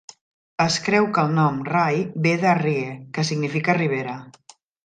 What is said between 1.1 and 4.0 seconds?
que el nom de Rye ve de "rie", que significa